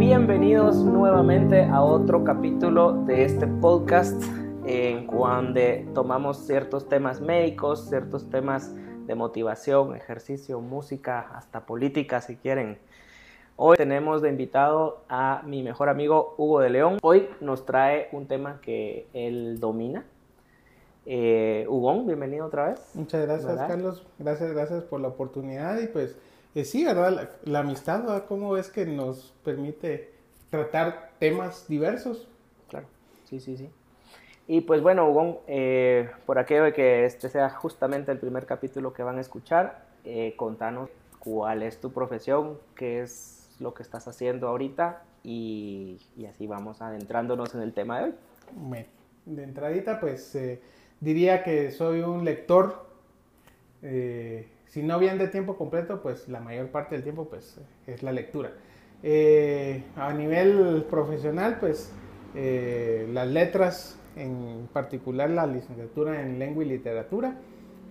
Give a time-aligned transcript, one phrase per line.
[0.00, 4.18] bienvenidos nuevamente a otro capítulo de este podcast
[4.64, 5.60] en cuando
[5.92, 8.74] tomamos ciertos temas médicos, ciertos temas
[9.06, 12.78] de motivación, ejercicio, música, hasta política si quieren.
[13.56, 16.96] Hoy tenemos de invitado a mi mejor amigo Hugo de León.
[17.02, 20.06] Hoy nos trae un tema que él domina.
[21.04, 22.80] Eh, Hugo, bienvenido otra vez.
[22.94, 24.06] Muchas gracias, Carlos.
[24.18, 26.16] Gracias, gracias por la oportunidad y pues
[26.54, 27.30] eh, sí, ¿verdad?
[27.44, 28.24] La, amistad, ¿verdad?
[28.26, 30.12] ¿Cómo es que nos permite
[30.50, 32.26] tratar temas diversos?
[32.68, 32.86] Claro,
[33.24, 33.68] sí, sí, sí.
[34.48, 38.92] Y pues bueno, Hugo, eh, por aquello de que este sea justamente el primer capítulo
[38.92, 44.08] que van a escuchar, eh, contanos cuál es tu profesión, qué es lo que estás
[44.08, 48.14] haciendo ahorita y, y así vamos adentrándonos en el tema de hoy.
[48.56, 48.86] Bueno,
[49.26, 50.36] de entradita pues
[50.98, 52.86] diría que soy un lector
[54.70, 58.12] si no bien de tiempo completo, pues la mayor parte del tiempo pues es la
[58.12, 58.52] lectura.
[59.02, 61.92] Eh, a nivel profesional, pues
[62.36, 67.34] eh, las letras, en particular la licenciatura en lengua y literatura,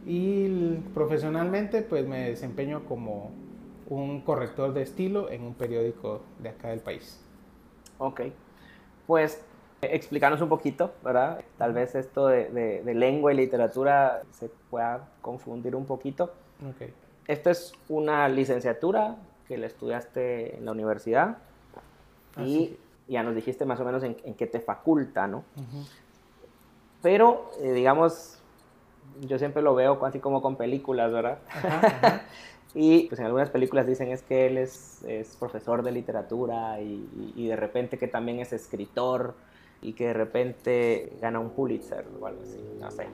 [0.06, 3.32] y profesionalmente pues me desempeño como
[3.90, 7.22] un corrector de estilo en un periódico de acá del país.
[7.98, 8.22] Ok,
[9.06, 9.44] pues
[9.82, 11.42] explícanos un poquito, ¿verdad?
[11.58, 16.32] Tal vez esto de, de lengua y literatura se pueda confundir un poquito.
[16.76, 16.94] Okay.
[17.28, 19.16] Esta es una licenciatura
[19.48, 21.38] que la estudiaste en la universidad
[22.36, 25.44] ah, y ya nos dijiste más o menos en, qué te faculta, ¿no?
[27.02, 28.40] Pero, eh, digamos,
[29.22, 31.40] yo siempre lo veo así como con películas, ¿verdad?
[32.76, 35.04] y pues en algunas películas dicen es que él es,
[35.40, 39.36] profesor de literatura y, de repente que también es escritor
[39.82, 43.08] y que de repente gana un Pulitzer o algo así, no sé.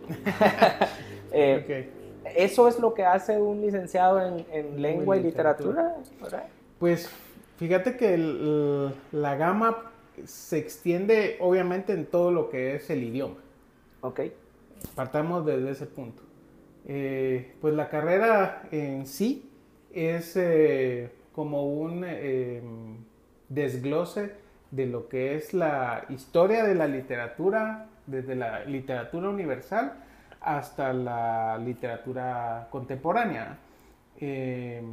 [1.31, 1.89] eh,
[2.35, 4.19] ¿Eso es lo que hace un licenciado
[4.51, 5.95] en, lengua y literatura?
[6.79, 7.09] Pues
[7.57, 8.17] fíjate que
[9.11, 9.91] la gama
[10.23, 13.37] se extiende obviamente en todo lo que es el idioma.
[14.01, 14.21] Ok.
[14.95, 16.23] Partamos desde ese punto.
[16.87, 19.49] Eh, pues la carrera en sí
[19.91, 22.97] es eh, como un em,
[23.49, 24.33] desglose
[24.71, 30.04] de lo que es la historia de la literatura, desde la literatura universal
[30.45, 33.57] hasta la literatura contemporánea,
[34.19, 34.83] eh,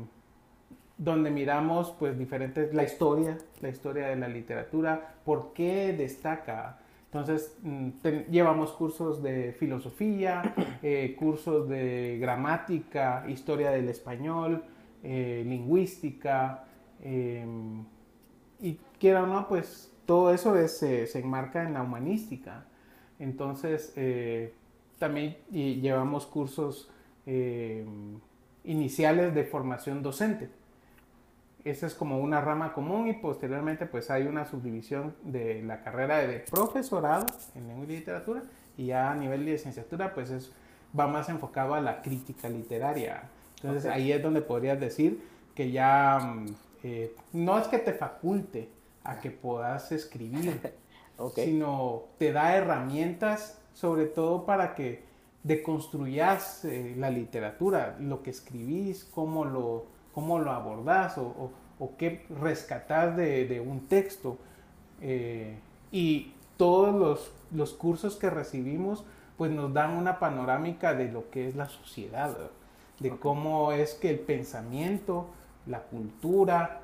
[0.97, 6.79] donde miramos pues diferentes, la historia, la historia de la literatura, por qué destaca.
[7.05, 7.91] Entonces, mm,
[8.31, 14.65] llevamos cursos de filosofía, eh, cursos de gramática, historia del español,
[15.03, 16.65] eh, lingüística,
[18.61, 22.65] y quiera o no, pues todo eso se enmarca en la humanística.
[23.19, 23.93] Entonces,
[25.03, 26.89] también llevamos cursos
[27.27, 27.85] eh,
[28.63, 30.49] iniciales de formación docente.
[31.65, 36.19] Esa es como una rama común y posteriormente pues hay una subdivisión de la carrera
[36.19, 37.27] de profesorado
[37.57, 38.45] en lengua y literatura
[38.77, 40.53] y ya a nivel de licenciatura pues es,
[40.97, 43.25] va más enfocado a la crítica literaria.
[43.57, 45.21] Entonces ahí es donde podrías decir
[45.57, 46.47] que ya mm,
[46.85, 48.69] eh, no es que te faculte
[49.03, 50.61] a que puedas escribir,
[51.35, 55.03] sino te da herramientas sobre todo para que
[55.43, 62.25] deconstruyas eh, la literatura, lo que escribís, cómo lo, cómo lo abordás o, o, qué
[62.41, 64.39] rescatás de, un texto.
[65.01, 65.57] Eh,
[65.91, 69.05] y todos los, los, cursos que recibimos
[69.37, 72.37] pues nos dan una panorámica de lo que es la sociedad,
[73.01, 75.27] de cómo es que el pensamiento,
[75.67, 76.83] la cultura,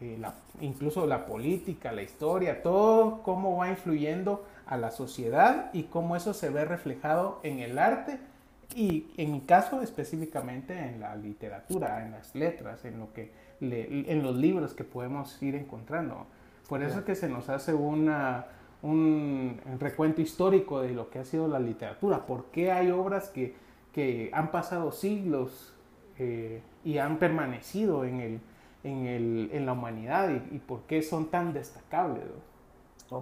[0.00, 0.18] eh,
[0.60, 6.32] incluso la política, la historia, todo cómo va influyendo a la sociedad y cómo eso
[6.32, 8.18] se ve reflejado en el arte
[8.74, 14.22] y en mi caso específicamente en la literatura, en las letras, en, lo que en
[14.22, 16.26] los libros que podemos ir encontrando.
[16.68, 18.46] Por eso es que se nos hace una,
[18.82, 23.56] un recuento histórico de lo que ha sido la literatura, por qué hay obras que,
[23.92, 25.74] que han pasado siglos
[26.18, 28.40] eh, y han permanecido en, el,
[28.84, 32.22] en, el, en la humanidad y, y, por qué son tan destacables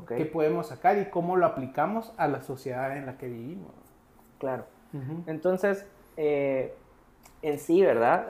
[0.06, 3.73] qué podemos sacar y cómo lo aplicamos a la sociedad en la que vivimos.
[4.38, 4.64] Claro.
[5.26, 5.87] Entonces,
[6.17, 6.75] eh,
[7.43, 8.26] en sí, ¿verdad?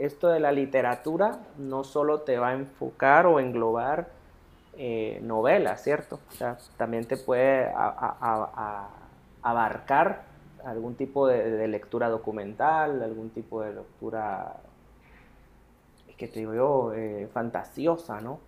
[0.00, 4.08] Esto de la literatura no solo te va a enfocar o englobar
[4.76, 6.20] eh, novelas, ¿cierto?
[6.28, 7.72] O sea, también te puede
[9.42, 10.22] abarcar
[10.64, 14.56] algún tipo de, lectura documental, algún tipo de lectura,
[16.16, 18.40] que te digo yo, eh, fantasiosa, ¿no?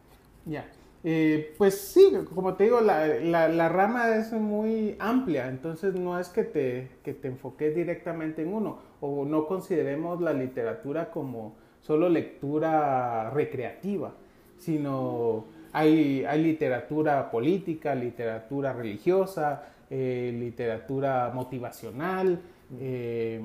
[0.45, 0.65] Ya.
[1.05, 6.29] Eh, pues sí, como te digo, la, la, rama es muy amplia, entonces no es
[6.29, 12.09] que te, que te enfoques directamente en uno, o no consideremos la literatura como solo
[12.09, 14.15] lectura recreativa,
[14.59, 22.41] sino hay, hay literatura política, literatura religiosa, eh, literatura motivacional,
[22.81, 23.41] eh,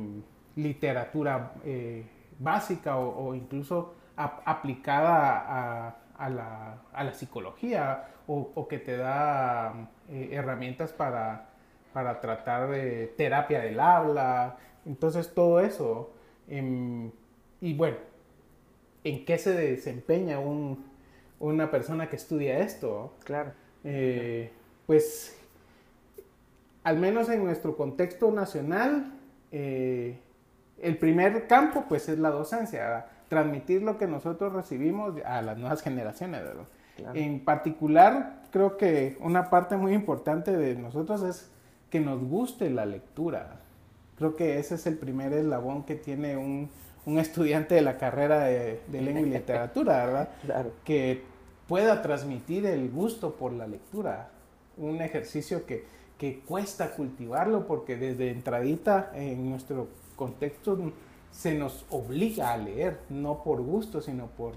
[0.56, 1.54] literatura
[2.40, 5.46] básica o, incluso aplicada
[5.88, 11.50] a, la, psicología o, que te da herramientas para,
[11.94, 14.58] para, tratar de terapia del habla.
[14.86, 16.14] Entonces todo eso.
[16.48, 17.12] Em,
[17.60, 17.98] y bueno,
[19.04, 20.86] ¿en qué se desempeña un,
[21.40, 23.16] una persona que estudia esto?
[23.24, 23.52] Claro.
[24.86, 25.38] pues
[26.84, 29.14] al menos en nuestro contexto nacional,
[29.52, 30.20] eh,
[30.80, 35.82] el primer campo pues es la docencia, transmitir lo que nosotros recibimos a las nuevas
[35.82, 36.42] generaciones.
[37.14, 41.50] En particular, creo que una parte muy importante de nosotros es
[41.90, 43.62] que nos guste la lectura.
[44.18, 46.70] Creo que ese es el primer eslabón que tiene un,
[47.18, 50.30] estudiante de la carrera de, lengua y literatura, ¿verdad?
[50.84, 51.24] Que
[51.70, 54.28] pueda transmitir el gusto por la lectura.
[54.76, 55.86] Un ejercicio que,
[56.18, 59.88] que cuesta cultivarlo porque desde entradita en nuestro
[60.18, 60.78] contexto
[61.32, 64.54] se nos obliga a leer, no por gusto, sino por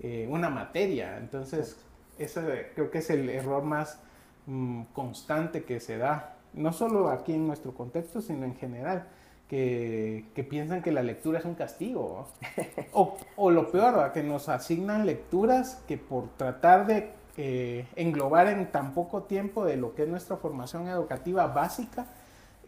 [0.00, 1.18] eh, una materia.
[1.18, 1.76] Entonces,
[2.18, 4.00] ese creo que es el error más
[4.46, 9.06] mm, constante que se da, no solo aquí en nuestro contexto, sino en general.
[9.48, 12.26] Que, que piensan que la lectura es un castigo.
[12.92, 18.72] o, o, lo peor, que nos asignan lecturas que por tratar de eh, englobar en
[18.72, 22.06] tan poco tiempo de lo que es nuestra formación educativa básica,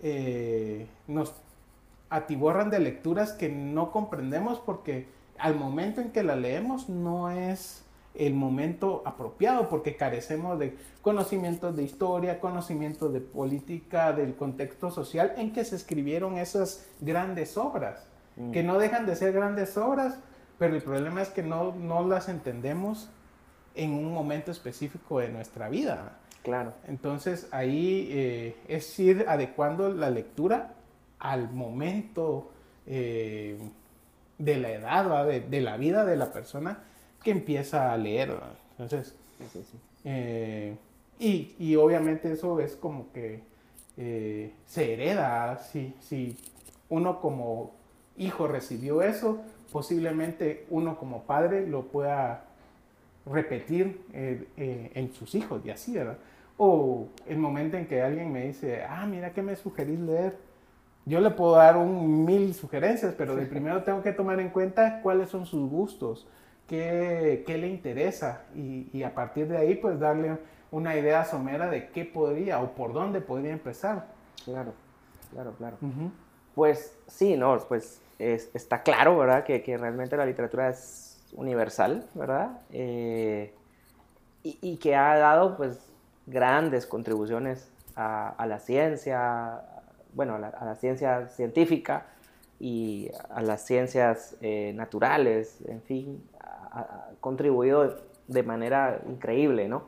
[0.03, 1.35] eh, nos
[2.11, 5.09] atiborran de lecturas que no comprendemos porque
[5.39, 7.85] al momento en que la leemos no es
[8.15, 15.35] el momento apropiado porque carecemos de conocimientos de historia, conocimientos de política, del contexto social
[15.37, 18.07] en que se escribieron esas grandes obras,
[18.37, 18.51] mm.
[18.51, 20.19] que no dejan de ser grandes obras,
[20.59, 23.09] pero el problema es que no, no las entendemos
[23.77, 26.19] en un momento específico de nuestra vida.
[26.43, 26.73] Claro.
[26.89, 30.75] Entonces ahí eh, es ir adecuando la lectura
[31.19, 32.51] al momento
[32.87, 33.59] eh,
[34.39, 36.85] de la edad, de, la vida de la persona
[37.23, 38.35] que empieza a leer.
[38.79, 39.15] Entonces,
[40.05, 40.77] eh,
[41.19, 43.43] y, y, obviamente eso es como que
[43.97, 45.59] se hereda.
[45.59, 46.37] Si, si
[46.89, 47.73] uno como
[48.17, 49.41] hijo recibió eso,
[49.73, 52.45] posiblemente uno como padre lo pueda
[53.27, 56.19] repetir eh, eh, en sus hijos y así, ¿verdad?
[56.57, 60.37] O el momento en que alguien me dice, ah, mira, ¿qué me sugerís leer?
[61.09, 65.01] Yo le puedo dar un mil sugerencias, pero de primero tengo que tomar en cuenta
[65.03, 66.29] cuáles son sus gustos,
[66.67, 70.39] qué, qué le interesa y, y, a partir de ahí pues darle
[70.71, 74.07] una idea somera de qué podría o por dónde podría empezar.
[74.45, 74.73] Claro,
[75.33, 75.77] claro, claro.
[76.55, 79.45] Pues sí, no, pues está claro, ¿verdad?
[79.45, 82.61] Que, que realmente la literatura es universal, ¿verdad?
[82.71, 83.55] Eh,
[84.43, 85.79] y, que ha dado pues
[86.27, 89.63] grandes contribuciones a, la ciencia,
[90.15, 92.07] bueno, a la, ciencia científica
[92.61, 97.97] y a las ciencias eh, naturales, en fin, ha, contribuido
[98.27, 99.85] de manera increíble, ¿no?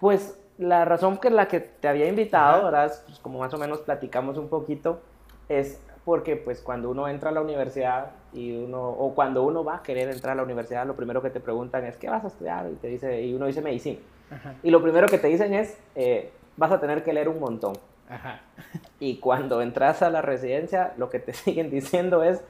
[0.00, 2.92] Pues la razón por la que te había invitado, ¿verdad?
[3.06, 5.00] Pues, como más o menos platicamos un poquito,
[5.48, 9.76] es porque pues cuando uno entra a la universidad y uno, o cuando uno va
[9.76, 12.28] a querer entrar a la universidad, lo primero que te preguntan es, ¿qué vas a
[12.28, 12.66] estudiar?
[12.70, 13.98] Y, te dice, y uno dice medicina.
[14.62, 17.74] Y lo primero que te dicen es, eh, vas a tener que leer un montón.
[19.00, 22.42] Y cuando entras a la residencia, lo que te siguen diciendo es,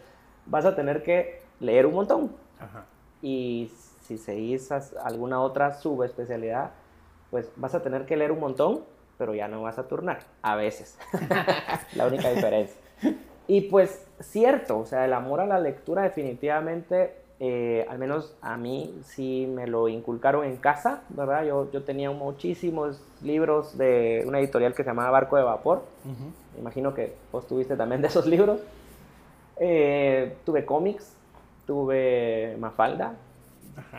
[0.47, 2.33] vas a tener que leer un montón.
[3.21, 3.71] Y
[4.03, 4.71] si seguís
[5.03, 6.71] alguna otra subespecialidad,
[7.31, 8.85] pues vas a tener que leer un montón,
[9.19, 10.99] pero ya no vas a turnar, a veces.
[11.95, 12.81] la única diferencia.
[13.47, 18.57] Y pues cierto, o sea, el amor a la lectura definitivamente, eh, al menos a
[18.57, 21.45] mí sí me lo inculcaron en casa, ¿verdad?
[21.45, 25.85] Yo, yo tenía muchísimos libros de una editorial que se llamaba Barco de Vapor.
[26.59, 28.61] imagino que vos tuviste también de esos libros.
[29.61, 31.15] Eh, tuve cómics,
[31.67, 33.15] tuve Mafalda,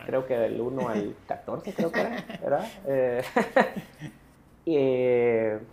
[0.05, 2.67] creo que del 1 al 14 creo que era, ¿verdad?
[2.87, 3.23] Eh,
[4.65, 5.69] y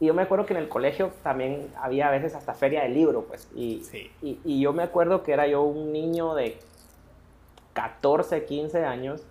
[0.00, 2.88] y yo me acuerdo que en el colegio también había a veces hasta feria de
[2.88, 3.48] libro, pues.
[3.54, 3.82] Y,
[4.22, 6.58] y, y, yo me acuerdo que era yo un niño de
[7.74, 9.26] 14, 15 años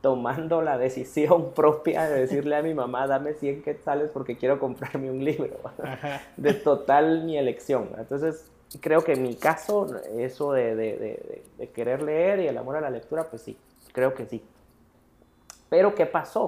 [0.00, 5.10] tomando la decisión propia de decirle a mi mamá, dame 100 quetzales porque quiero comprarme
[5.10, 5.58] un libro.
[6.36, 7.88] De total mi elección.
[7.98, 8.48] Entonces,
[8.80, 9.86] creo que en mi caso,
[10.16, 13.56] eso de, de, de, de querer leer y el amor a la lectura, pues sí,
[13.92, 14.44] creo que sí.
[15.68, 16.44] Pero, ¿qué pasó?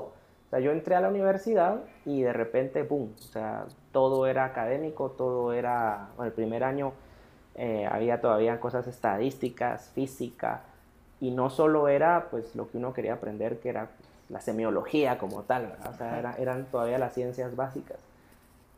[0.47, 3.13] O sea, yo entré a la universidad y de repente, ¡boom!
[3.19, 6.93] O sea, todo era académico, todo era, bueno, el primer año
[7.55, 10.63] eh, había todavía cosas estadísticas, física,
[11.21, 13.89] y no solo era pues lo que uno quería aprender, que era
[14.29, 17.99] la semiología como tal, o sea, eran todavía las ciencias básicas.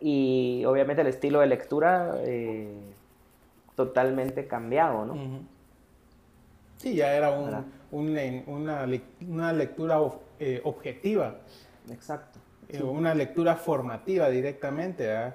[0.01, 2.73] Y obviamente el estilo de lectura eh,
[3.77, 5.15] totalmente cambiado, ¿no?
[6.79, 8.87] Sí, ya era un, una,
[9.27, 10.01] una, lectura
[10.39, 11.37] eh, objetiva.
[11.91, 12.39] Exacto.
[12.69, 15.35] Eh, una lectura formativa directamente,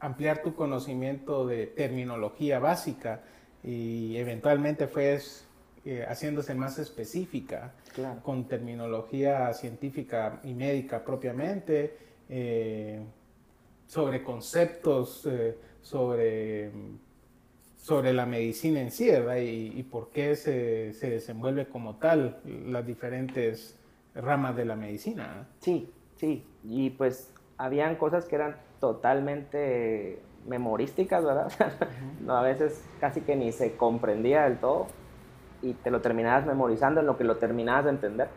[0.00, 3.20] ampliar tu conocimiento de terminología básica
[3.62, 5.20] y eventualmente fue
[6.06, 7.72] haciéndose más específica
[8.22, 11.96] con terminología científica y médica propiamente,
[13.88, 16.70] sobre conceptos, eh, sobre,
[17.76, 19.38] sobre la medicina en sí, ¿verdad?
[19.38, 23.76] Y, por qué se, se, desenvuelve como tal las diferentes
[24.14, 25.48] ramas de la medicina.
[25.60, 31.50] Sí, sí, y pues habían cosas que eran totalmente memorísticas, ¿verdad?
[32.28, 34.86] a veces casi que ni se comprendía del todo
[35.62, 38.28] y te lo terminabas memorizando en lo que lo terminabas de entender.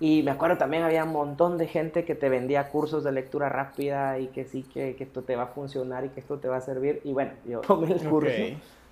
[0.00, 3.48] Y me acuerdo también había un montón de gente que te vendía cursos de lectura
[3.48, 6.48] rápida y que sí, que, que esto te va a funcionar y que esto te
[6.48, 7.00] va a servir.
[7.04, 8.32] Y bueno, yo tomé el curso.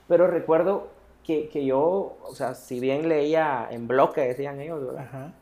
[0.07, 0.89] Pero recuerdo
[1.25, 5.33] que, que, yo, o sea, si bien leía en bloque, decían ellos, ¿verdad?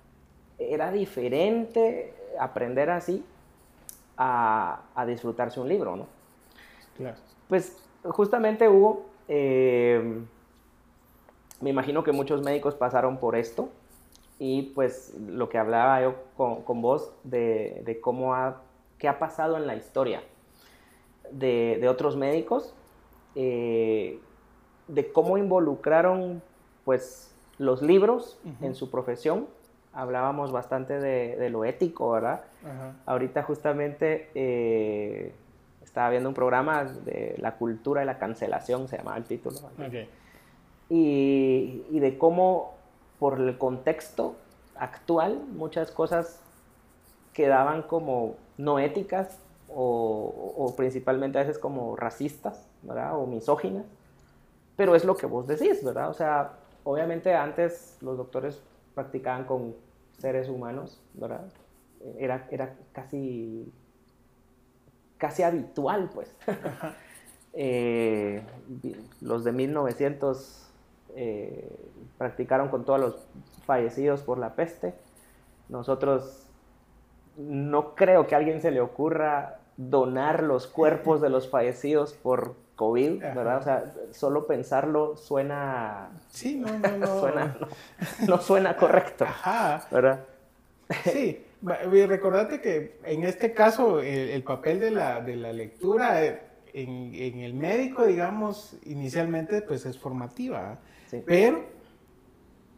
[0.58, 3.24] Era diferente aprender así
[4.16, 6.06] a, a, disfrutarse un libro, ¿no?
[6.96, 7.16] Claro.
[7.46, 10.18] Pues justamente Hugo, eh,
[11.60, 13.68] me imagino que muchos médicos pasaron por esto
[14.38, 18.62] y pues lo que hablaba yo con, con vos de, de, cómo ha,
[18.98, 20.22] qué ha pasado en la historia
[21.30, 22.74] de, de otros médicos,
[23.34, 24.20] eh,
[24.86, 26.42] de cómo involucraron
[26.84, 29.46] pues los libros en su profesión.
[29.92, 32.42] Hablábamos bastante de, de lo ético, ¿verdad?
[33.04, 35.32] Ahorita justamente eh,
[35.82, 39.58] estaba viendo un programa de la cultura de la cancelación, se llamaba el título.
[40.90, 42.74] Y, y de cómo
[43.18, 44.36] por el contexto
[44.76, 46.40] actual, muchas cosas
[47.32, 53.18] quedaban como no éticas o, principalmente a veces como racistas, ¿verdad?
[53.18, 53.84] O misóginas.
[54.76, 56.10] Pero es lo que vos decís, ¿verdad?
[56.10, 56.52] O sea,
[56.84, 58.60] obviamente antes los doctores
[58.94, 59.74] practicaban con
[60.18, 61.44] seres humanos, ¿verdad?
[62.18, 63.70] Era, era casi,
[65.18, 66.34] casi habitual, pues.
[67.60, 68.42] Eh,
[69.20, 70.67] los de 1900
[71.20, 71.68] eh,
[72.16, 73.26] practicaron con todos los
[73.66, 74.94] fallecidos por la peste.
[75.68, 76.46] Nosotros
[77.36, 82.54] no creo que a alguien se le ocurra donar los cuerpos de los fallecidos por
[82.76, 83.58] COVID, ¿verdad?
[83.58, 86.10] O sea, solo pensarlo suena...
[86.28, 87.20] Sí, no, no, no.
[87.20, 87.58] suena,
[88.28, 89.88] no, suena correcto, Ajá.
[89.90, 90.24] ¿verdad?
[91.02, 91.44] Sí,
[92.06, 96.40] recordate que en este caso el, papel de la, de la lectura eh,
[96.74, 100.78] en, en, el médico, digamos, inicialmente pues es formativa.
[101.10, 101.64] Pero,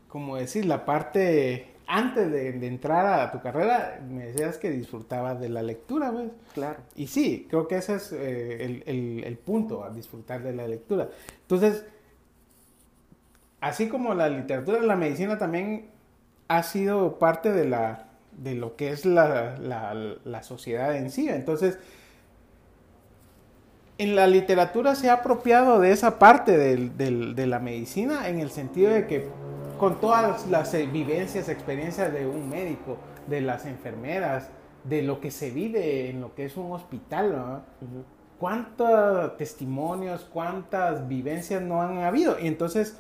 [0.09, 5.49] como decir, la parte antes de, entrar a tu carrera, me decías que disfrutabas de
[5.49, 6.31] la lectura, ¿ves?
[6.55, 6.79] Claro.
[6.95, 11.09] Y sí, creo que ese es eh, el, punto, a disfrutar de la lectura.
[11.43, 11.85] Entonces,
[13.61, 15.91] así como la literatura, la medicina también
[16.47, 18.07] ha sido parte de, la,
[18.39, 21.29] de lo que es la, la sociedad en sí.
[21.29, 21.77] Entonces,
[24.01, 28.93] en la literatura se ha apropiado de esa parte de la medicina en el sentido
[28.93, 29.29] de que
[29.79, 34.49] con todas las vivencias, experiencias de un médico, de las enfermeras,
[34.85, 37.63] de lo que se vive en lo que es un hospital,
[38.39, 42.39] ¿cuántos testimonios, cuántas vivencias no han habido?
[42.41, 42.97] Y entonces,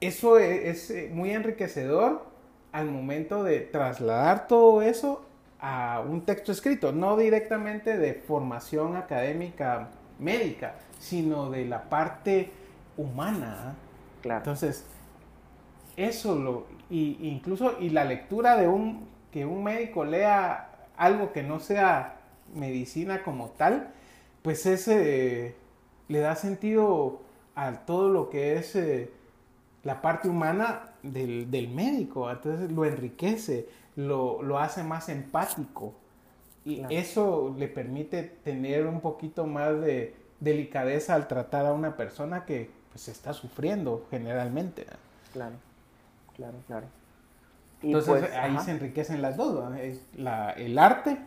[0.00, 2.24] eso e, es muy enriquecedor
[2.72, 5.24] al momento de trasladar todo eso
[5.60, 12.50] a un texto escrito, no directamente de formación académica médica, sino de la parte
[12.96, 13.74] humana.
[14.22, 14.38] Claro.
[14.38, 14.86] Entonces,
[15.96, 21.42] eso lo, y, incluso, y la lectura de un, que un médico lea algo que
[21.42, 22.16] no sea
[22.54, 23.88] medicina como tal,
[24.42, 25.56] pues ese
[26.08, 27.22] le da sentido
[27.54, 29.10] a todo lo que es eh,
[29.82, 35.94] la parte humana del, del médico, entonces lo enriquece lo, hace más empático.
[36.64, 42.44] Y eso le permite tener un poquito más de delicadeza al tratar a una persona
[42.44, 44.84] que pues está sufriendo generalmente.
[45.32, 45.54] Claro,
[46.34, 46.86] claro, claro.
[47.82, 49.72] Entonces pues, ahí se enriquecen las dos,
[50.16, 51.18] el arte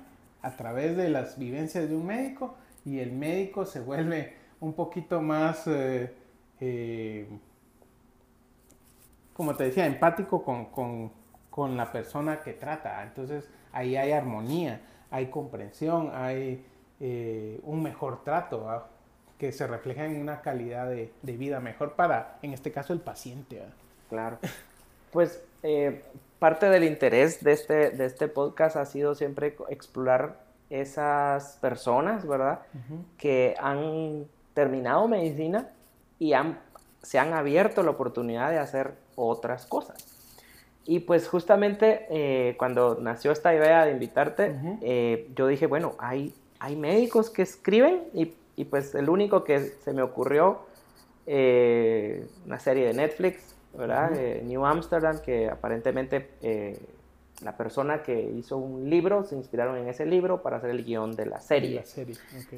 [0.42, 5.22] a través de las vivencias de un médico y el médico se vuelve un poquito
[5.22, 6.14] más, eh,
[6.60, 7.30] eh,
[9.34, 11.12] como te decía, empático con, con
[11.68, 13.04] la persona que trata.
[13.04, 16.66] Entonces ahí hay armonía, hay comprensión, hay
[17.00, 18.86] eh, un mejor trato
[19.38, 23.62] que se refleja en una calidad de, vida mejor para, en este caso, el paciente.
[24.10, 24.38] Claro.
[25.12, 26.04] Pues eh,
[26.39, 30.39] parte del interés de este, de este podcast ha sido siempre explorar
[30.70, 32.60] esas personas, ¿verdad?
[33.18, 35.70] Que han terminado medicina
[36.20, 36.60] y han,
[37.01, 40.19] se han abierto la oportunidad de hacer otras cosas.
[40.89, 46.34] Y pues justamente eh, cuando nació esta idea de invitarte, eh, yo dije, bueno, hay,
[46.58, 50.62] hay médicos que escriben y, y, pues el único que se me ocurrió,
[51.27, 54.10] eh, una serie de Netflix, ¿verdad?
[54.41, 56.27] New Amsterdam, que aparentemente
[57.43, 61.15] la persona que hizo un libro se inspiraron en ese libro para hacer el guion
[61.15, 61.84] de la serie.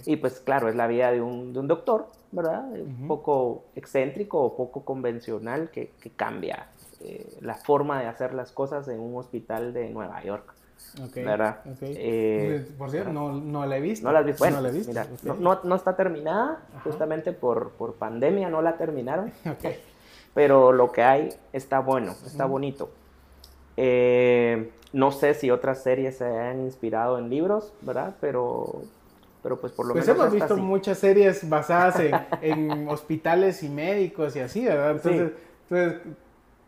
[0.05, 2.63] Y pues claro, es la vida de un, de un doctor, ¿verdad?
[2.71, 6.69] Un poco excéntrico o poco convencional que, que cambia
[7.03, 10.53] eh, la forma de hacer las cosas en un hospital de Nueva York.
[11.15, 11.59] ¿Verdad?
[11.81, 14.05] Eh, por cierto, no, no, la he visto.
[14.05, 14.39] No la has visto.
[14.39, 14.89] Bueno, no, la he visto.
[14.89, 15.07] Mira,
[15.39, 19.31] no, no, está terminada, justamente por, por pandemia no la terminaron.
[20.33, 22.89] Pero lo que hay está bueno, está bonito.
[23.77, 28.15] Eh, no sé si otras series se han inspirado en libros, ¿verdad?
[28.19, 28.83] Pero,
[29.41, 30.17] pero pues por lo pues menos.
[30.17, 34.91] Pues hemos visto muchas series basadas en, en, hospitales y médicos y así, ¿verdad?
[34.91, 35.31] Entonces,
[35.69, 36.01] entonces,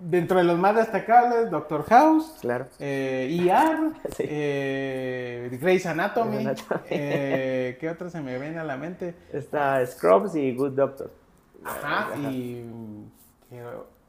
[0.09, 2.67] dentro de los más destacables, Doctor House, claro.
[2.79, 4.23] eh, ER, sí.
[4.27, 6.47] eh, Grey's Anatomy,
[6.89, 9.15] eh, ¿qué otras se me viene a la mente?
[9.31, 11.11] Está Scrubs y Good Doctor.
[11.63, 12.31] Ajá, Ajá.
[12.31, 12.65] y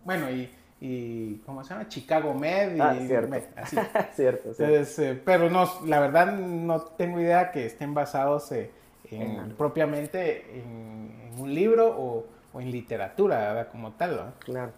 [0.05, 1.89] bueno, y y ¿cómo se llama?
[1.89, 3.35] Chicago Med y ah, cierto.
[3.57, 3.77] así.
[4.15, 10.59] cierto, Entonces, eh, pero no, la verdad no tengo idea que estén basados en, propiamente
[10.59, 13.69] en, en, un libro o, o en literatura, ¿verdad?
[13.71, 14.35] Como tal.
[14.41, 14.73] Claro.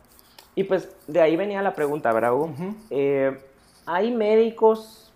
[0.56, 2.44] Y pues de ahí venía la pregunta, ¿verdad, Hugo?
[2.46, 2.74] Uh -huh.
[2.90, 3.40] eh,
[3.84, 5.12] ¿Hay médicos,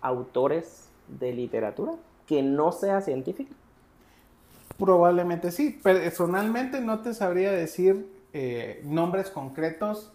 [0.00, 1.92] autores de literatura
[2.26, 3.52] que no sea científica?
[4.78, 5.78] Probablemente sí.
[5.82, 10.10] Personalmente no te sabría decir eh, nombres concretos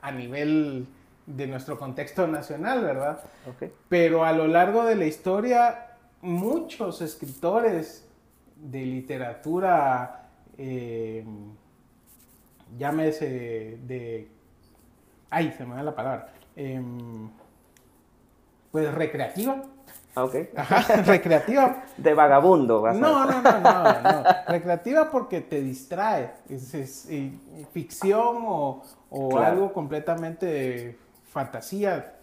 [0.00, 0.86] a nivel
[1.26, 3.20] de nuestro contexto nacional, ¿verdad?
[3.54, 3.72] Okay.
[3.88, 8.08] Pero a lo largo de la historia, muchos escritores
[8.56, 11.24] de literatura, eh,
[12.78, 14.28] llámese de...
[15.30, 16.32] Ay, se me da la palabra.
[16.56, 16.82] Eh,
[18.70, 19.62] pues recreativa,
[20.14, 20.34] Ok.
[20.56, 21.84] Ajá, recreativa.
[21.96, 24.24] De vagabundo, vas no, no, no, no, no.
[24.46, 26.32] Recreativa porque te distrae.
[26.48, 27.32] Es, es, es
[27.72, 29.46] ficción o, o claro.
[29.46, 30.98] algo completamente
[31.30, 32.14] fantasía.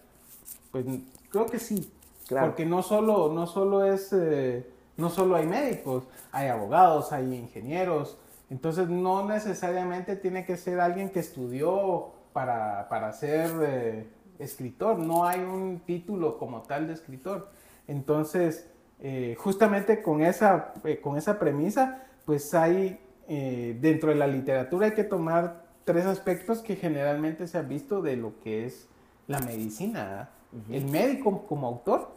[0.70, 0.84] Pues
[1.30, 1.92] creo que sí.
[2.28, 2.48] Claro.
[2.48, 4.64] Porque no solo, no solo es, eh,
[4.96, 8.16] no solo hay médicos, hay abogados, hay ingenieros.
[8.50, 14.08] Entonces no necesariamente tiene que ser alguien que estudió para, para ser eh,
[14.40, 14.98] escritor.
[14.98, 17.50] No hay un título como tal de escritor.
[17.86, 24.86] Entonces, eh, justamente con esa, eh, con esa premisa, pues hay, dentro de la literatura
[24.86, 28.88] hay que tomar tres aspectos que generalmente se han visto de lo que es
[29.28, 30.30] la medicina.
[30.52, 30.74] Uh -huh.
[30.74, 32.10] El médico como autor,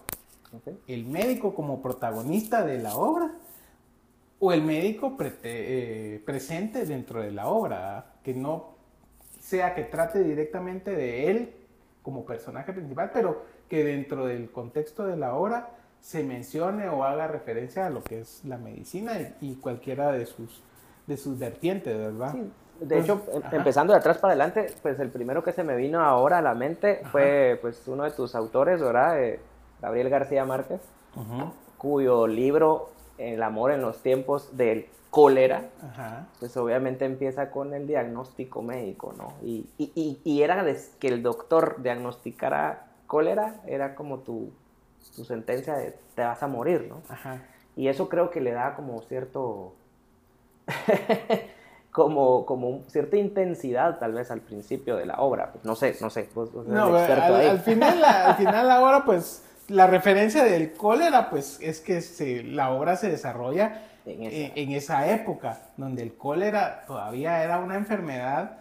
[0.52, 0.80] okay.
[0.88, 3.32] el médico como protagonista de la obra,
[4.46, 8.76] o el médico pre eh, presente dentro de la obra, que no
[9.40, 11.56] sea que trate directamente de él
[12.02, 15.70] como personaje principal, pero que dentro del contexto de la obra
[16.02, 20.26] se mencione o haga referencia a lo que es la medicina y, y cualquiera de
[20.26, 20.62] sus,
[21.08, 22.34] de sus vertientes, ¿verdad?
[22.34, 22.52] Sí.
[22.82, 23.56] De hecho, ajá.
[23.56, 26.54] empezando de atrás para adelante, pues el primero que se me vino ahora a la
[26.54, 27.12] mente ajá.
[27.12, 29.24] fue pues uno de tus autores, ¿verdad?
[29.24, 29.40] Eh,
[29.82, 30.82] Gabriel García Márquez,
[31.16, 31.54] ajá.
[31.78, 35.70] cuyo libro El amor en los tiempos del cólera,
[36.40, 39.34] pues obviamente empieza con el diagnóstico médico, ¿no?
[39.44, 40.66] Y, y, y, era
[41.00, 44.52] que el doctor diagnosticara cólera, era como tu,
[45.16, 47.02] tu sentencia de te vas a morir, ¿no?
[47.76, 49.74] Y eso creo que le da como cierto...
[51.92, 55.52] como, como cierta intensidad tal vez al principio de la obra.
[55.52, 58.82] Pues no sé, no sé, vos, vos no, al, al, final, la, al final la
[58.84, 64.24] obra, pues la referencia del cólera, pues es que se, la obra se desarrolla en
[64.24, 64.36] esa.
[64.36, 65.10] En, en esa.
[65.12, 68.58] época, donde el cólera todavía era una enfermedad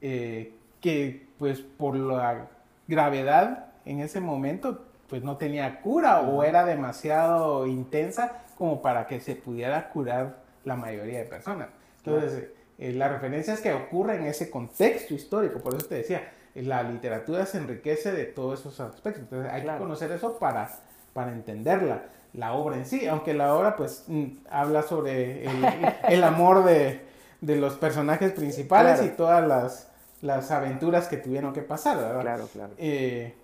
[0.00, 2.46] eh, que, pues por la
[2.86, 9.20] gravedad en ese momento, pues no tenía cura o era demasiado intensa como para que
[9.20, 11.68] se pudiera curar la mayoría de personas.
[11.98, 12.48] Entonces,
[12.78, 16.82] eh, la referencia es que ocurre en ese contexto histórico, por eso te decía, la
[16.82, 19.78] literatura se enriquece de todos esos aspectos, entonces hay claro.
[19.78, 20.68] que conocer eso para,
[21.12, 25.64] para entenderla, la obra en sí, aunque la obra pues mm, habla sobre el,
[26.08, 27.00] el amor de,
[27.40, 29.12] de, los personajes principales claro.
[29.12, 29.88] y todas las,
[30.22, 32.20] las, aventuras que tuvieron que pasar, ¿verdad?
[32.20, 32.72] Claro, claro.
[32.78, 33.34] Eh,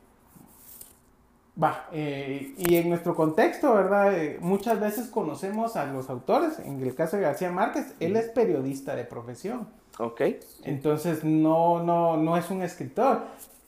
[1.62, 4.12] Va, eh, y en nuestro contexto, ¿verdad?
[4.18, 8.28] Eh, muchas veces conocemos a los autores, en el caso de García Márquez, él es
[8.30, 9.68] periodista de profesión.
[9.98, 10.20] Ok.
[10.64, 13.22] Entonces no, no, no es un escritor.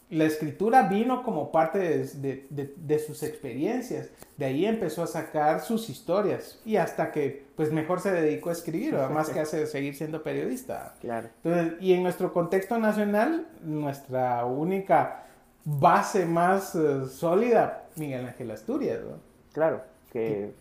[0.09, 4.09] La escritura vino como parte de, de- de- de sus experiencias.
[4.37, 6.61] De ahí empezó a sacar sus historias.
[6.65, 9.11] Y hasta que, pues mejor se dedicó a escribir, ¿verdad?
[9.11, 10.95] más que a se- seguir siendo periodista.
[11.01, 11.29] Claro.
[11.43, 15.25] Entonces, y en nuestro contexto nacional, nuestra única
[15.65, 19.17] base más eh, sólida, Miguel Ángel Asturias, ¿no?
[19.53, 19.83] Claro.
[20.13, 20.53] Que,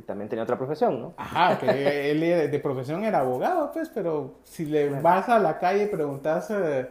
[0.00, 1.14] que también tenía otra profesión, ¿no?
[1.16, 5.02] Ajá, que él de profesión era abogado, pues, pero si le Claro.
[5.02, 6.88] vas a la calle y preguntas, eh,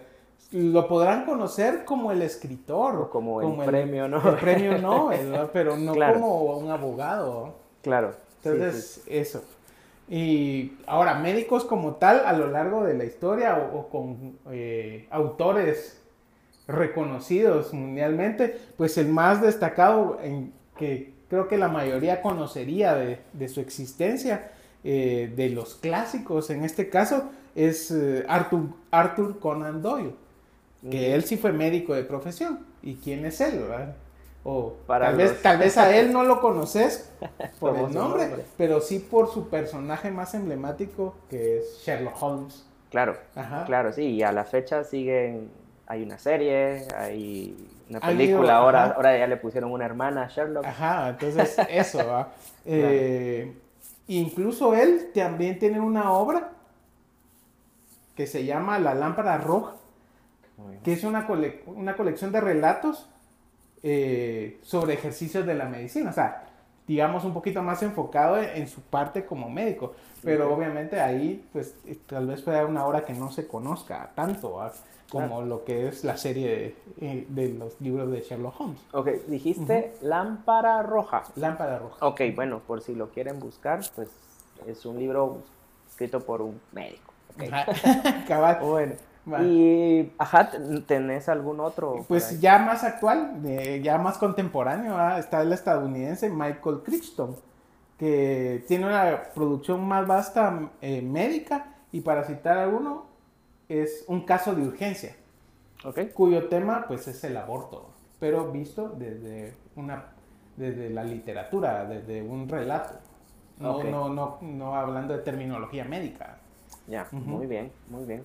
[0.51, 2.95] lo podrán conocer como el escritor.
[2.95, 4.35] O como el premio El Nobel.
[4.35, 5.09] premio ¿no?
[5.53, 6.13] pero no Claro.
[6.19, 7.55] como un abogado.
[7.81, 8.11] Claro.
[8.43, 9.17] Sí, Entonces, sí.
[9.17, 9.43] eso.
[10.07, 15.07] Y ahora, médicos como tal, a lo largo de la historia o, o con eh,
[15.11, 16.01] autores
[16.67, 23.47] reconocidos mundialmente, pues el más destacado en que creo que la mayoría conocería de, de
[23.49, 24.51] su existencia,
[24.83, 30.13] eh, de los clásicos en este caso, es eh, Arthur, Arthur Conan Doyle,
[30.89, 32.59] que él sí fue médico de profesión.
[32.81, 33.95] ¿Y quién es él, verdad?
[34.45, 37.11] O Para tal, los- vez, tal vez a él no lo conoces
[37.59, 38.45] por el nombre, nombre.
[38.57, 42.65] pero sí por su personaje más emblemático, que es Sherlock Holmes.
[42.89, 43.17] Claro.
[43.35, 43.65] Ajá.
[43.65, 44.03] Claro, sí.
[44.03, 45.49] Y a la fecha siguen.
[45.89, 47.57] Hay una serie, hay
[47.89, 48.55] una película.
[48.57, 48.93] ahora, ajá.
[48.93, 50.63] ahora ya le pusieron una hermana a Sherlock.
[50.65, 52.29] Ajá, entonces eso, ¿va?
[52.65, 53.53] Eh,
[54.07, 56.51] incluso él también tiene una obra
[58.15, 59.73] que se llama La lámpara roja,
[60.83, 63.09] que es una, cole- una colección de relatos
[63.81, 66.48] eh, sobre ejercicios de la medicina, o sea,
[66.89, 71.75] digamos un poquito más enfocado en, en su parte como médico, pero obviamente ahí pues
[71.85, 74.59] eh, tal vez fuera una obra que no se conozca tanto
[75.11, 75.45] como Claro.
[75.45, 78.81] lo que es la serie de, eh, de los libros de Sherlock Holmes.
[78.91, 81.23] Ok, dijiste lámpara roja.
[81.35, 82.05] Lámpara roja.
[82.07, 84.09] Ok, bueno, por si lo quieren buscar, pues
[84.67, 85.43] es un libro
[85.89, 87.13] escrito por un médico.
[87.35, 87.43] ok.
[87.53, 88.23] Ajá.
[88.27, 88.59] Cabal.
[88.61, 88.93] Bueno,
[89.45, 92.05] Y ajá, ¿ten- ¿tenés algún otro?
[92.07, 93.41] Pues ya más actual,
[93.83, 95.19] ya más contemporáneo, ¿verdad?
[95.19, 97.35] está el estadounidense Michael Crichton,
[97.97, 103.05] que tiene una producción más vasta eh, médica y para citar alguno,
[103.67, 105.15] es un caso de urgencia,
[106.13, 107.89] cuyo tema pues es el aborto,
[108.19, 110.05] pero visto desde, una,
[110.55, 112.95] desde la literatura, desde un relato,
[113.59, 113.85] no, Ok.
[113.85, 116.37] no, no, no hablando de terminología médica.
[116.87, 118.23] ya, muy bien, muy bien.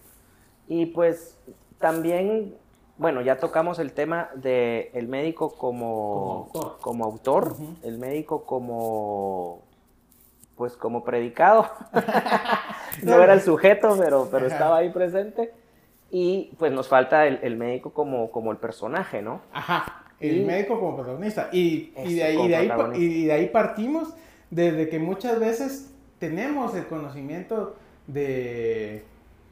[0.68, 1.38] Y pues
[1.79, 2.55] también,
[2.98, 6.79] bueno, ya tocamos el tema de el médico como, Como autor.
[6.81, 7.74] como autor, Ujú.
[7.83, 9.62] el médico como,
[10.57, 11.68] pues como predicado.
[13.03, 15.53] no era el sujeto, pero, pero estaba ahí presente.
[16.11, 19.40] Y pues nos falta el, el médico como, como el personaje, ¿no?
[19.53, 21.48] Ajá, el Y- médico como protagonista.
[21.53, 24.14] Y, y de ahí, como de ahí, y de ahí partimos
[24.50, 27.74] desde que muchas veces tenemos el conocimiento
[28.07, 29.05] de,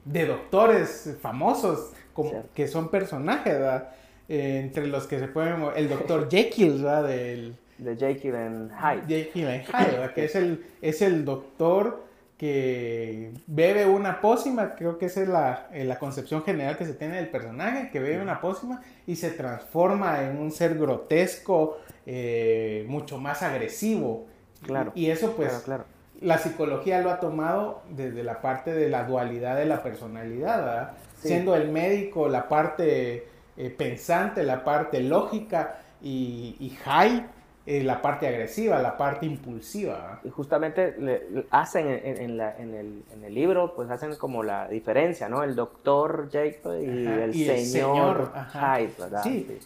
[0.05, 2.49] de doctores famosos como, Cierto.
[2.55, 3.91] que son personajes, ¿verdad?
[4.29, 5.63] Eh, entre los que se pueden...
[5.77, 7.05] El doctor Jekyll, ¿verdad?
[7.09, 9.07] Del, De Jekyll and Hyde.
[9.07, 10.15] Jekyll and Hyde, ¿verdad?
[10.15, 12.05] Que es el, es el doctor
[12.37, 16.95] que bebe una pócima, creo que esa es la, eh, la concepción general que se
[16.95, 22.85] tiene del personaje, que bebe una pócima y se transforma en un ser grotesco, eh,
[22.89, 24.27] mucho más agresivo.
[24.67, 25.85] Claro, Y, y eso pues claro, claro.
[26.23, 30.91] La psicología lo ha tomado desde la parte de la dualidad de la personalidad, ¿verdad?
[31.21, 31.29] Sí.
[31.29, 37.25] Siendo el médico la parte eh, pensante, la parte lógica y, y Hyde
[37.65, 39.93] eh, la parte agresiva, la parte impulsiva.
[39.95, 40.19] ¿verdad?
[40.25, 44.67] Y justamente le- hacen en, la- en el, en el libro, pues hacen como la
[44.67, 45.45] diferencia, ¿no?
[45.45, 48.79] El doctor Jacob y, Ajá, el, y el señor ajá.
[48.81, 49.23] Hyde, ¿verdad?
[49.23, 49.59] Sí.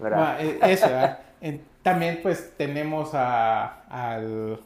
[0.00, 0.20] ¿verdad?
[0.26, 1.18] Ah, eh, eso, ¿verdad?
[1.82, 4.58] También pues tenemos a, al,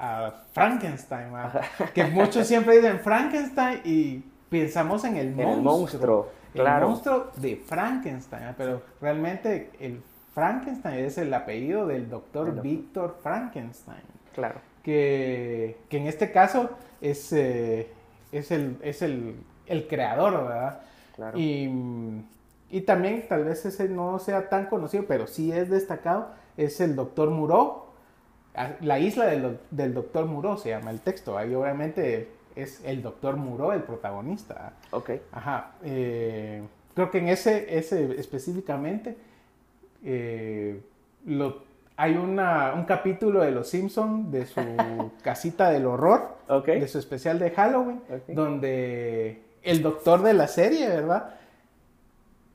[0.00, 1.62] a Frankenstein, ¿verdad?
[1.94, 5.54] que muchos siempre dicen Frankenstein y pensamos en el En monstruo.
[5.54, 6.88] el monstruo, El claro.
[6.88, 8.54] monstruo de Frankenstein, ¿verdad?
[8.58, 10.02] pero realmente el
[10.34, 12.62] Frankenstein es el apellido del doctor doctor.
[12.62, 14.02] Víctor Frankenstein,
[14.34, 14.60] Claro.
[14.82, 17.88] que, que en este caso es, eh,
[18.32, 19.36] es, el, es el,
[19.66, 20.80] el creador, ¿verdad?
[21.16, 21.38] Claro.
[21.38, 21.68] Y,
[22.70, 26.96] y también, tal vez ese no sea tan conocido, pero sí es destacado, es el
[26.96, 27.89] doctor Muró.
[28.54, 31.38] Ah, La isla del, del doctor Muró se llama el texto.
[31.38, 34.72] Ahí obviamente es el doctor Muró el protagonista.
[34.90, 35.10] Ok.
[35.32, 35.72] Ajá.
[35.84, 36.62] eh,
[36.94, 39.16] creo que en ese, ese específicamente
[40.04, 40.80] eh,
[41.26, 41.62] lo,
[41.96, 44.60] hay una, un capítulo de Los Simpson de su
[45.22, 46.36] casita del horror
[46.66, 51.34] de su especial de Halloween, donde el doctor de la serie, ¿verdad?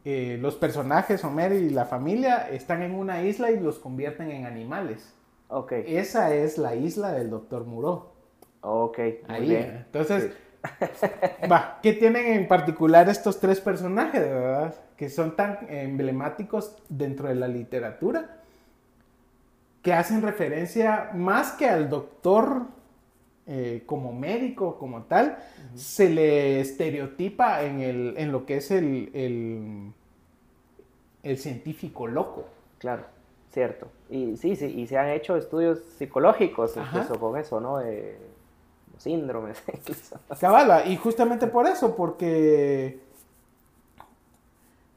[0.04, 4.46] Eh, los personajes, Homer y la familia, están en una isla y los convierten en
[4.46, 5.14] animales.
[5.48, 5.72] Ok.
[5.86, 8.14] Esa es la isla del doctor Muró.
[8.62, 9.00] Ok.
[9.28, 9.64] Muy Ahí, bien.
[9.64, 9.84] ¿eh?
[9.86, 10.32] Entonces, Sí.
[11.52, 14.76] Va, ¿qué tienen en particular estos tres personajes, verdad?
[14.98, 18.38] Que son tan emblemáticos dentro de la literatura,
[19.82, 22.64] que hacen referencia más que al doctor
[23.48, 25.38] eh, como médico, como tal,
[25.76, 29.94] se le estereotipa en, el, en lo que es el, el,
[31.24, 32.46] el científico loco.
[32.80, 33.06] Claro,
[33.56, 33.88] cierto.
[34.10, 37.80] Y sí, sí, y se han hecho estudios psicológicos incluso con eso, ¿no?
[37.80, 38.20] De
[39.00, 39.64] síndromes.
[40.40, 43.00] Cabala, y justamente por eso, porque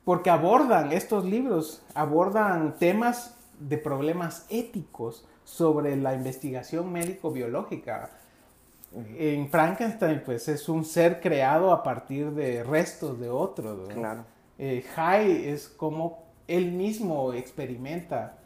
[0.04, 8.10] porque abordan estos libros, abordan temas de problemas éticos sobre la investigación médico-biológica.
[9.18, 13.86] En Frankenstein, pues es un ser creado a partir de restos de otros.
[13.90, 14.24] Claro.
[14.58, 14.82] Eh,
[15.44, 18.37] es como él mismo experimenta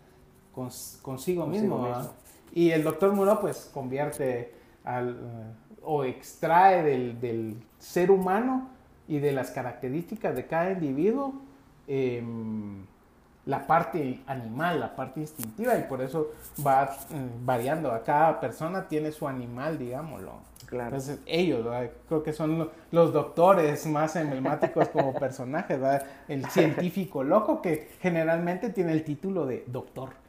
[0.52, 1.88] consigo, mismo.
[2.54, 8.68] Y el doctor Muro, pues convierte al, o extrae del, del, ser humano
[9.08, 11.34] y de las características de cada individuo
[11.88, 12.84] em,
[13.44, 16.32] la parte animal, la parte instintiva, y por eso
[16.64, 17.90] va mm, variando.
[17.90, 20.32] A cada persona tiene su animal, digámoslo.
[20.66, 20.96] Claro.
[20.96, 21.66] Entonces, ellos,
[22.08, 25.78] creo que son los doctores más emblemáticos como personajes,
[26.28, 30.21] el científico loco que generalmente tiene el título de doctor.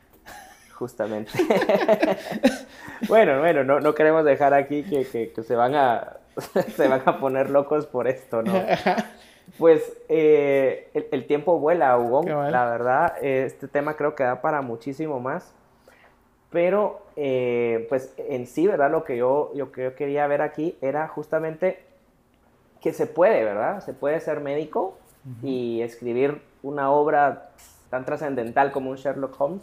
[0.74, 1.32] Justamente.
[3.08, 6.18] bueno, bueno, no, no, queremos dejar aquí que, que, se, van a,
[6.76, 8.54] se van a poner locos por esto, ¿no?
[9.58, 12.24] Pues eh, el, tiempo vuela, Hugo.
[12.24, 15.54] La verdad, este tema creo que da para muchísimo más.
[16.50, 18.90] Pero, eh, pues en sí, ¿verdad?
[18.90, 21.84] Lo que yo, yo, yo quería ver aquí era justamente
[22.80, 23.82] que se puede, ¿verdad?
[23.82, 24.98] Se puede ser médico
[25.42, 27.50] y escribir una obra
[27.90, 29.62] tan trascendental como un Sherlock Holmes,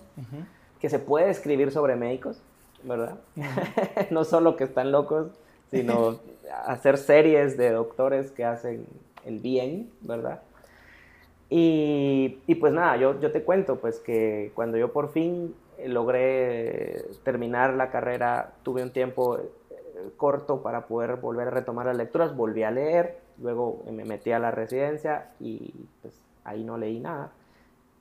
[0.80, 2.40] que se puede escribir sobre médicos,
[2.82, 3.18] ¿verdad?
[4.10, 5.28] no solo que están locos,
[5.70, 6.18] sino
[6.66, 8.86] hacer series de doctores que hacen
[9.24, 10.40] el bien, ¿verdad?
[11.52, 17.74] Y, pues nada, yo, yo te cuento pues que cuando yo por fin logré terminar
[17.74, 19.50] la carrera, tuve un tiempo eh,
[20.16, 24.38] corto para poder volver a retomar las lecturas, volví a leer, luego me metí a
[24.38, 26.14] la residencia y pues
[26.44, 27.32] ahí no leí nada.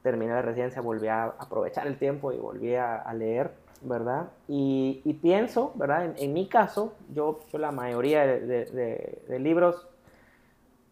[0.01, 4.29] Terminé la residencia, volví a aprovechar el tiempo y volví a, leer, ¿verdad?
[4.47, 6.13] Y, pienso, ¿verdad?
[6.17, 9.89] En, mi caso, yo, yo la mayoría de libros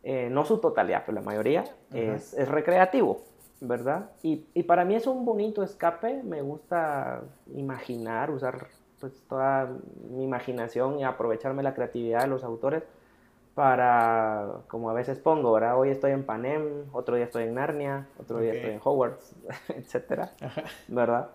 [0.09, 3.23] eh, no su totalidad, pero la mayoría, es, recreativo,
[3.59, 4.09] ¿verdad?
[4.23, 8.67] Y, para mí es un bonito escape, me gusta imaginar, usar
[9.01, 9.69] pues toda
[10.09, 12.83] mi imaginación y aprovecharme la creatividad de los autores
[13.57, 15.79] para, como a veces pongo, ¿verdad?
[15.79, 19.33] Hoy estoy en Panem, otro día estoy en Narnia, otro día estoy en Hogwarts,
[19.69, 20.29] etcétera,
[20.87, 21.31] ¿verdad?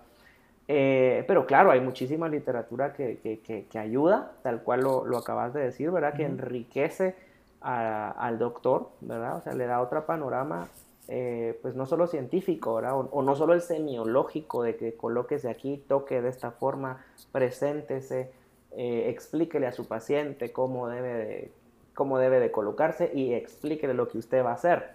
[0.69, 6.15] Eh, pero claro, hay muchísima literatura que, ayuda, tal cual lo, acabas de decir, ¿verdad?
[6.15, 7.17] Que enriquece
[7.61, 9.39] al doctor, ¿verdad?
[9.39, 10.69] O sea, le da otro panorama,
[11.09, 13.01] eh, pues no solo científico, ¿verdad?
[13.11, 18.31] O, no solo el semiológico de que colóquese aquí, toque de esta forma, preséntese,
[18.77, 21.53] eh, explíquele a su paciente cómo debe, de,
[21.95, 24.95] cómo debe de colocarse y explíquele lo que usted va a hacer.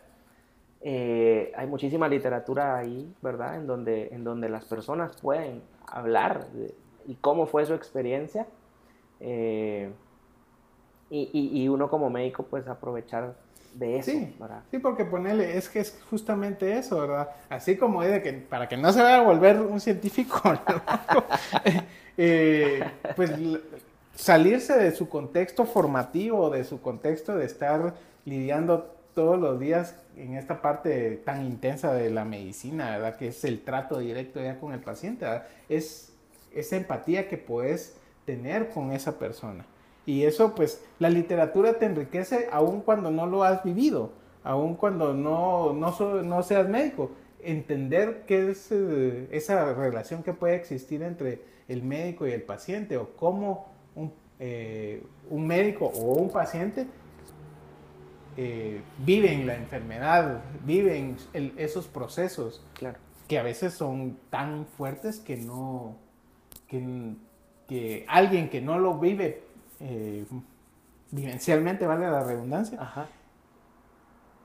[0.82, 3.56] Eh, hay muchísima literatura ahí, ¿verdad?
[3.56, 6.74] En donde, en donde las personas pueden hablar de,
[7.08, 8.48] y cómo fue su experiencia.
[11.10, 13.34] Y, y, uno como médico, pues aprovechar
[13.74, 14.12] de eso.
[14.12, 14.36] Sí,
[14.72, 17.30] sí, porque ponerle, es que es justamente eso, ¿verdad?
[17.50, 20.42] Así como de que para que no se vaya a volver un científico,
[22.18, 22.84] eh,
[23.16, 23.32] pues
[24.18, 27.94] salirse de su contexto formativo, de su contexto de estar
[28.26, 33.16] lidiando todos los días en esta parte tan intensa de la medicina, ¿verdad?
[33.16, 35.48] Que es el trato directo ya con el paciente, ¿verdad?
[35.70, 36.14] Es
[36.54, 39.66] esa empatía que puedes tener con esa persona.
[40.06, 44.12] Y eso, pues, la literatura te enriquece aun cuando no lo has vivido,
[44.44, 47.12] aun cuando no, no, seas médico.
[47.44, 52.98] Entender qué es eh, esa relación que puede existir entre el médico y el paciente,
[52.98, 56.88] o cómo un, eh, médico o un paciente
[58.38, 63.00] eh, viven la enfermedad, viven esos procesos claro.
[63.28, 65.96] que a veces son tan fuertes que no,
[66.68, 67.16] que,
[67.68, 69.42] que alguien que no lo vive
[69.80, 70.24] eh,
[71.10, 72.80] vivencialmente, vale la redundancia,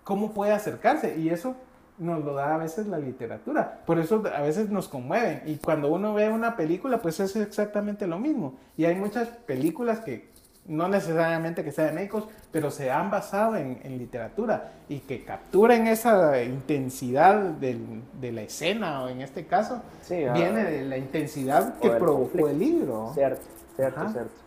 [0.04, 1.18] ¿cómo puede acercarse?
[1.18, 1.54] Y eso
[1.98, 3.82] nos lo da a veces la literatura.
[3.86, 5.42] Por eso a veces nos conmueven.
[5.46, 8.54] Y cuando uno ve una película, pues es exactamente lo mismo.
[8.76, 10.32] Y hay muchas películas que
[10.66, 15.86] no necesariamente que sean de médicos, pero se han basado en, literatura y que capturen
[15.86, 22.48] esa intensidad de la escena, o en este caso, viene de la intensidad que provocó
[22.48, 23.10] el libro.
[23.14, 23.42] Cierto,
[23.76, 24.42] cierto, cierto.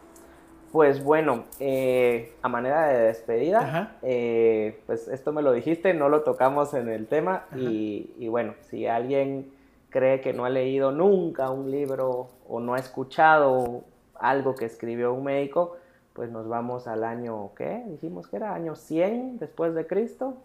[0.76, 6.24] Pues bueno, eh, a manera de despedida, eh, pues esto me lo dijiste, no lo
[6.24, 9.54] tocamos en el tema y, y, bueno, si alguien
[9.90, 13.86] cree que no ha leído nunca un libro o no ha escuchado
[14.20, 15.78] algo que escribió un médico,
[16.12, 17.82] pues nos vamos al año, ¿qué?
[17.88, 20.36] Dijimos que era año 100 después de Cristo.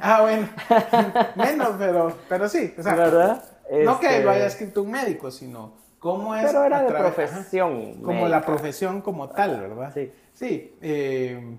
[0.00, 0.48] Ah, bueno,
[1.36, 2.74] menos, pero, pero sí.
[2.76, 3.44] O sea, ¿verdad?
[3.84, 6.46] No que Este, lo haya escrito un médico, sino cómo es...
[6.46, 7.90] Pero era de profesión.
[7.94, 9.92] Ajá, como la profesión como tal, ¿verdad?
[9.94, 10.12] Sí.
[10.34, 11.56] Sí, eh,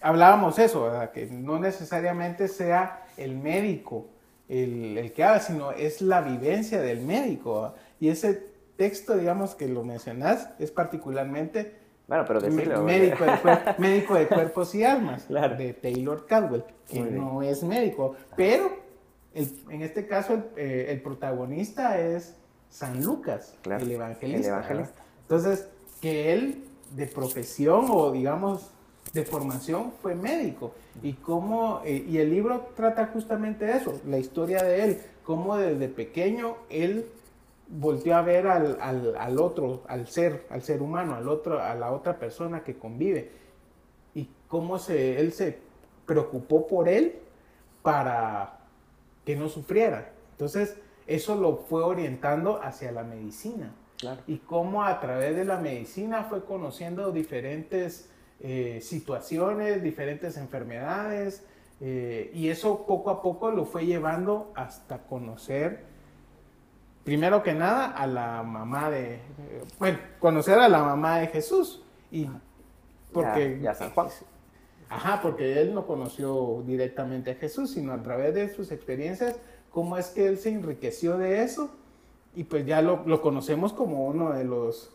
[0.00, 1.10] hablábamos eso, ¿verdad?
[1.12, 4.08] Que no necesariamente sea el médico
[4.48, 7.62] el, el que haga, sino es la vivencia del médico.
[7.62, 7.76] ¿verdad?
[8.00, 8.46] Y ese
[8.76, 12.82] texto, digamos, que lo mencionás, es particularmente Bueno, pero decirlo.
[12.82, 15.56] médico, de médico de cuerpos y almas, Claro.
[15.56, 17.24] de Taylor Caldwell, que Muy bien.
[17.24, 18.70] no es médico, pero
[19.34, 22.36] el- en este caso el, eh, el protagonista es
[22.70, 24.38] San Lucas, Claro, el evangelista.
[24.48, 24.92] el evangelista.
[24.94, 25.04] ¿verdad?
[25.22, 25.68] Entonces,
[26.00, 28.70] que él de profesión o digamos
[29.12, 34.62] de formación fue médico y cómo eh, y el libro trata justamente eso, la historia
[34.62, 37.06] de él, cómo desde pequeño él
[37.68, 41.74] volteó a ver al, al- al otro, al ser, al ser humano, al otro, a
[41.74, 43.30] la otra persona que convive
[44.14, 45.58] y cómo se, él se
[46.04, 47.18] preocupó por él
[47.82, 48.58] para
[49.24, 50.12] que no sufriera.
[50.32, 50.76] Entonces,
[51.06, 54.20] eso lo fue orientando hacia la medicina Claro.
[54.26, 61.42] y cómo a través de la medicina fue conociendo diferentes eh, situaciones, diferentes enfermedades,
[61.80, 65.84] eh, y eso poco a poco lo fue llevando hasta conocer,
[67.04, 69.20] primero que nada, a la mamá de, eh,
[69.78, 72.28] bueno, conocer a la mamá de Jesús, y
[73.12, 73.58] porque...
[73.62, 74.08] Ya, ya San Juan.
[74.88, 79.36] Ajá, porque él no conoció directamente a Jesús, sino a través de sus experiencias,
[79.76, 81.68] cómo es que él se enriqueció de eso,
[82.34, 84.90] y pues ya lo, lo conocemos como uno de los,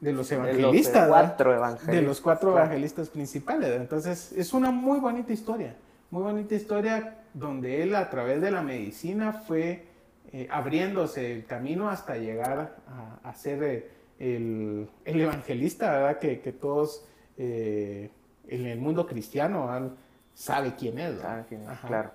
[0.00, 1.94] de los De los evangelistas, cuatro evangelistas.
[1.94, 2.64] de los cuatro Claro.
[2.66, 3.70] evangelistas principales.
[3.80, 5.76] Entonces, es una muy bonita historia,
[6.10, 9.86] muy bonita historia donde él a través de la medicina fue
[10.32, 16.18] eh, abriéndose el camino hasta llegar a, a ser eh, el, el evangelista, ¿verdad?
[16.18, 17.04] Que, que todos
[17.38, 18.10] eh,
[18.48, 19.92] en el mundo cristiano ¿verdad?
[20.34, 21.14] sabe quién es.
[21.18, 21.38] ¿verdad?
[21.38, 21.86] Ah, quién es, Ajá.
[21.86, 22.10] Claro.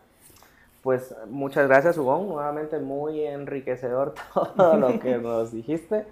[0.82, 2.26] Pues muchas gracias, Hugo.
[2.28, 4.14] Nuevamente muy enriquecedor
[4.56, 6.06] todo lo que nos dijiste.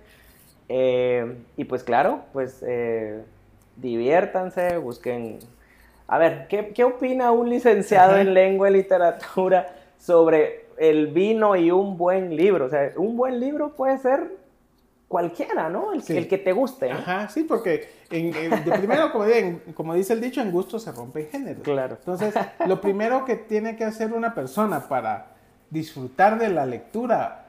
[0.69, 3.23] Eh, y pues claro, pues eh,
[3.77, 5.39] diviértanse, busquen...
[6.09, 8.21] A ver, ¿qué, qué opina un licenciado Ajá.
[8.21, 12.65] en lengua y literatura sobre el vino y un buen libro?
[12.65, 14.31] O sea, un buen libro puede ser
[15.07, 15.93] cualquiera, ¿no?
[15.93, 16.17] El, Sí.
[16.17, 16.91] el que te guste.
[16.91, 19.11] Ajá, sí, porque en- en- de primero,
[19.73, 21.63] como, dice el dicho, en gusto se rompen géneros.
[21.63, 21.95] Claro.
[21.99, 22.33] Entonces,
[22.65, 25.27] lo primero que tiene que hacer una persona para
[25.69, 27.45] disfrutar de la lectura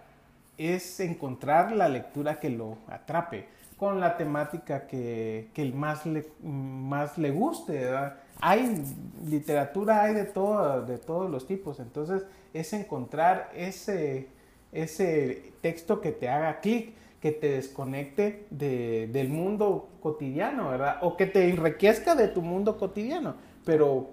[0.57, 7.16] es encontrar la lectura que lo atrape, con la temática que, que más, le, más
[7.18, 7.73] le guste.
[7.75, 8.16] ¿verdad?
[8.40, 8.83] Hay
[9.25, 14.29] literatura, hay de, todo, de todos los tipos, entonces es encontrar ese,
[14.73, 20.98] ese texto que te haga clic, que te desconecte de- del mundo cotidiano, ¿verdad?
[21.02, 24.11] O que te enriquezca de tu mundo cotidiano, pero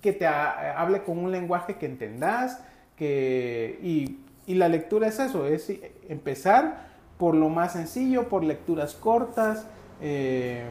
[0.00, 2.62] que te ha- hable con un lenguaje que entendas,
[2.96, 5.72] que, y, y la lectura es eso, es
[6.08, 9.66] empezar por lo más sencillo, por lecturas cortas,
[10.00, 10.64] eh,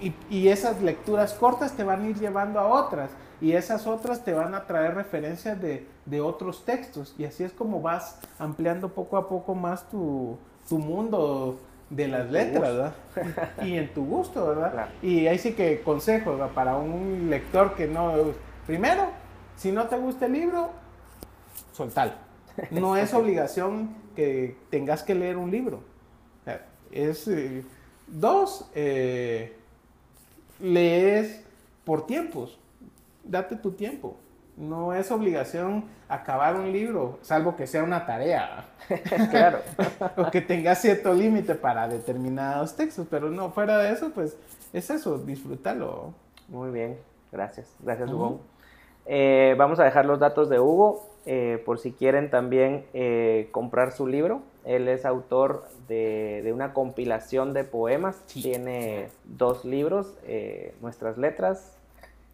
[0.00, 4.24] y, y esas lecturas cortas te van a ir llevando a otras, y esas otras
[4.24, 8.88] te van a traer referencias de, de otros textos, y así es como vas ampliando
[8.88, 11.58] poco a poco más tu, tu mundo
[11.90, 12.94] de las letras, ¿verdad?
[13.64, 14.72] Y en tu gusto, ¿verdad?
[14.72, 14.90] Claro.
[15.02, 16.50] Y ahí sí que consejo ¿verdad?
[16.52, 18.12] para un lector que no...
[18.66, 19.10] Primero,
[19.56, 20.70] si no te gusta el libro,
[21.72, 22.12] soltalo.
[22.70, 25.80] No es obligación que tengas que leer un libro.
[26.90, 27.28] Es...
[27.28, 27.64] eh,
[28.06, 29.56] dos, eh,
[30.60, 31.44] lees
[31.84, 32.58] por tiempos.
[33.28, 34.16] Date tu tiempo.
[34.56, 38.70] No es obligación acabar un libro, salvo que sea una tarea.
[39.30, 39.58] claro.
[40.16, 44.38] o que tengas cierto límite para determinados textos, pero no, fuera de eso, pues
[44.72, 46.14] es eso, disfrútalo.
[46.48, 46.96] Muy bien,
[47.30, 47.76] gracias.
[47.80, 48.16] Gracias, Ujú.
[48.16, 48.40] Hugo.
[49.04, 53.92] Eh, vamos a dejar los datos de Hugo eh, por si quieren también eh, comprar
[53.92, 54.42] su libro.
[54.64, 58.22] Él es autor de, de una compilación de poemas.
[58.26, 58.42] Sí.
[58.42, 61.75] Tiene dos libros, eh, Nuestras Letras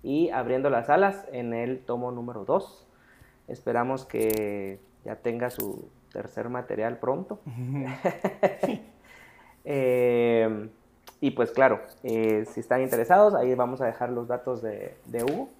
[0.03, 2.87] y Abriendo las Alas, en el tomo número 2.
[3.49, 7.41] Esperamos que ya tenga su tercer material pronto.
[9.65, 10.69] Eh,
[11.21, 15.23] y pues claro, eh, si están interesados, ahí vamos a dejar los datos de, de
[15.23, 15.51] Hugo.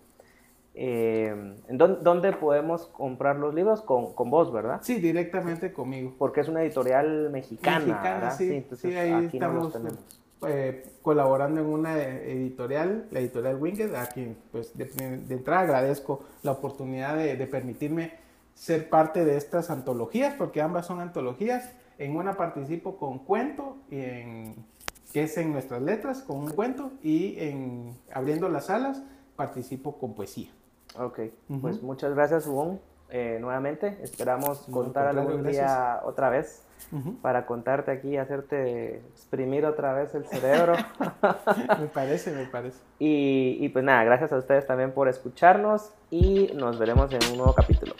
[0.75, 3.81] Eh, ¿en dónde, podemos comprar los libros?
[3.81, 4.81] Con, con vos, ¿verdad?
[4.83, 6.15] Sí, directamente conmigo.
[6.19, 7.79] Porque es una editorial mexicana.
[7.79, 8.37] Mexicana, ¿verdad?
[8.37, 10.22] sí, entonces sí, ahí aquí no los estamos tenemos.
[10.47, 14.91] Eh, colaborando en una editorial, la editorial Winged, a quien pues de,
[15.29, 18.15] entrada agradezco la oportunidad de, de, permitirme
[18.55, 21.71] ser parte de estas antologías, porque ambas son antologías.
[21.99, 24.55] En una participo con cuento, y en,
[25.13, 29.03] que es en nuestras letras, con un cuento, y en Abriendo las Alas
[29.37, 30.51] participo con poesía.
[30.99, 31.21] Ok,
[31.61, 32.79] pues muchas gracias, Hugo,
[33.13, 33.99] eh, nuevamente.
[34.03, 36.65] Esperamos contar algún día otra vez
[37.23, 40.75] para contarte aquí, hacerte exprimir otra vez el cerebro.
[41.79, 42.79] me parece, me parece.
[42.99, 47.37] Y, y pues nada, gracias a ustedes también por escucharnos y nos veremos en un
[47.39, 47.95] nuevo capítulo.